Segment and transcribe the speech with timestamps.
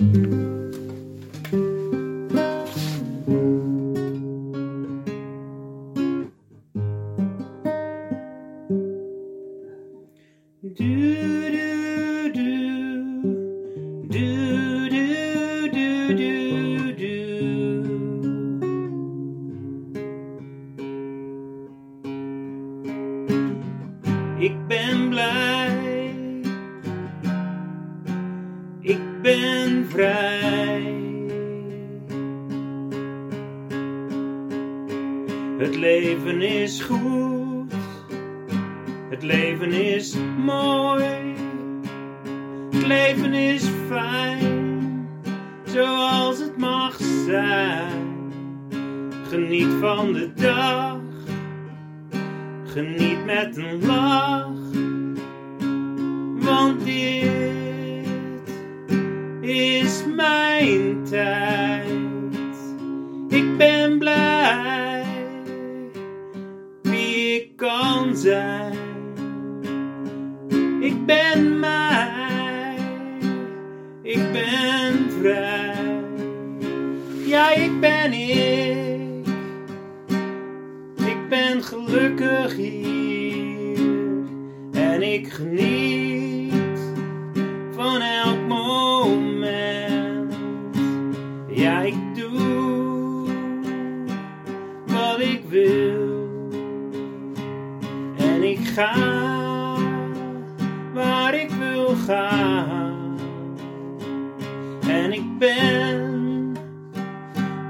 [0.00, 0.57] Ik
[28.88, 30.96] Ik ben vrij.
[35.58, 37.72] Het leven is goed.
[39.10, 41.34] Het leven is mooi.
[42.70, 45.08] Het leven is fijn.
[45.64, 46.96] Zoals het mag
[47.26, 48.32] zijn.
[49.28, 51.00] Geniet van de dag.
[52.64, 54.46] Geniet met een lach.
[56.38, 57.37] Want dit
[63.28, 65.04] Ik ben blij
[66.82, 68.76] wie ik kan zijn.
[70.80, 72.76] Ik ben mij,
[74.02, 75.76] ik ben vrij.
[77.26, 79.26] Ja, ik ben ik.
[81.06, 83.78] Ik ben gelukkig hier
[84.72, 85.97] en ik geniet
[105.18, 106.56] ik ben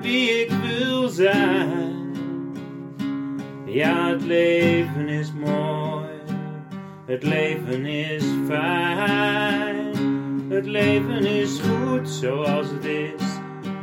[0.00, 1.94] wie ik wil zijn.
[3.64, 6.06] Ja, het leven is mooi,
[7.06, 9.94] het leven is fijn,
[10.48, 13.24] het leven is goed zoals het is.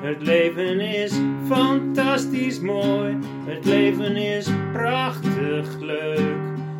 [0.02, 6.36] Het leven is fantastisch mooi, het leven is prachtig leuk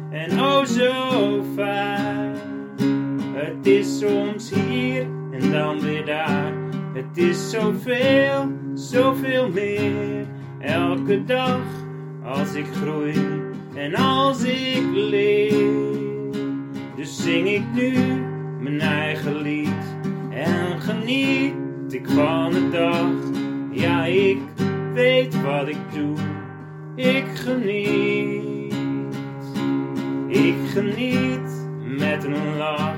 [0.10, 2.36] en oh zo fijn.
[3.34, 6.63] Het is soms hier en dan weer daar,
[6.94, 10.26] het is zoveel, zoveel meer,
[10.60, 11.62] elke dag
[12.24, 13.42] als ik groei
[13.76, 16.32] en als ik leer.
[16.96, 17.94] Dus zing ik nu
[18.60, 19.96] mijn eigen lied
[20.30, 21.54] en geniet
[21.90, 23.12] ik van de dag.
[23.72, 24.40] Ja, ik
[24.94, 26.16] weet wat ik doe,
[26.96, 28.74] ik geniet.
[30.28, 32.96] Ik geniet met een lach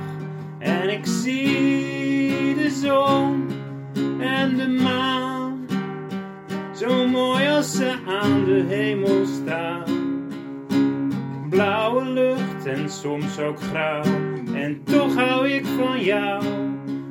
[0.60, 3.55] en ik zie de zon
[4.54, 5.68] de maan.
[6.76, 9.84] Zo mooi als ze aan de hemel staan.
[11.50, 14.04] Blauwe lucht en soms ook grauw.
[14.54, 16.44] En toch hou ik van jou,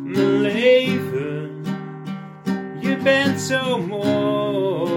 [0.05, 1.51] mijn leven.
[2.81, 4.93] Je bent zo mooi.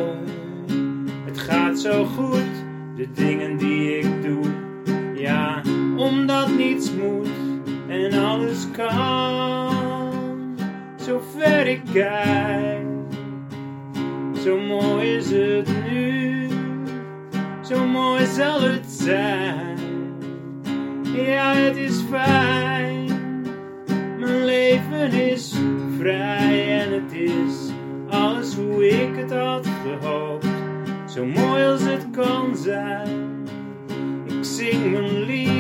[1.26, 2.66] Het gaat zo goed,
[2.96, 4.46] de dingen die ik doe.
[5.16, 5.62] Ja,
[5.96, 7.30] omdat niets moet
[7.88, 9.37] en alles kan.
[11.08, 12.86] Zover ik kijk.
[14.44, 16.48] Zo mooi is het nu,
[17.62, 19.78] zo mooi zal het zijn.
[21.16, 23.06] Ja, het is fijn,
[24.20, 25.56] mijn leven is
[26.00, 27.72] vrij en het is
[28.10, 30.48] alles hoe ik het had gehoopt.
[31.06, 33.46] Zo mooi als het kan zijn.
[34.26, 35.57] Ik zing mijn lied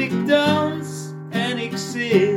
[0.00, 2.29] Want ik dans en ik zing,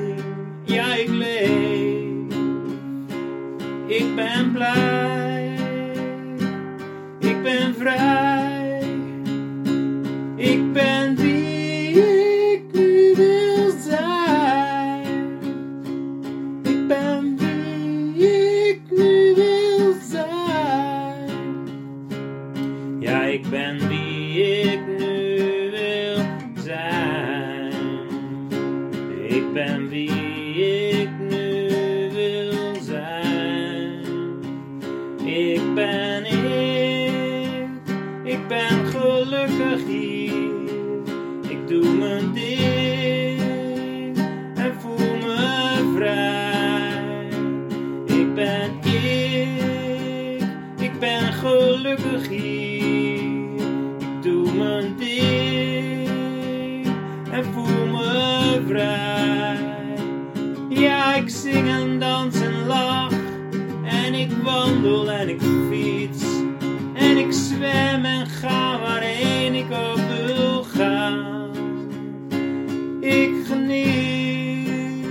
[73.13, 75.03] ik geniet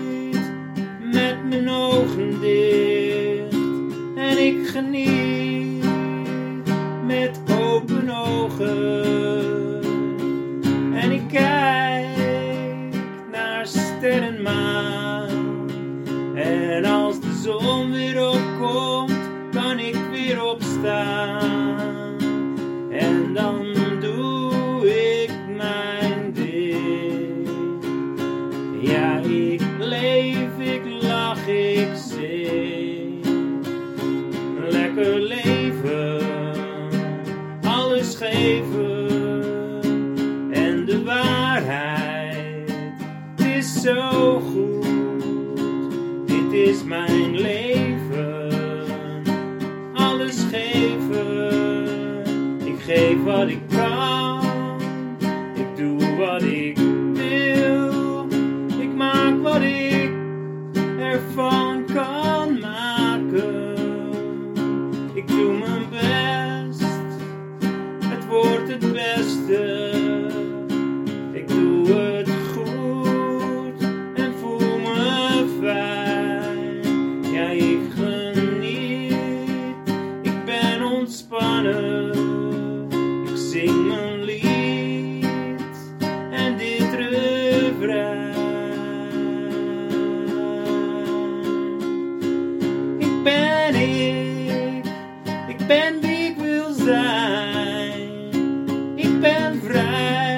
[1.12, 3.54] met mijn ogen dicht.
[4.16, 5.84] En ik geniet
[7.06, 9.21] met open ogen.
[43.82, 44.61] 守护
[99.60, 100.31] right.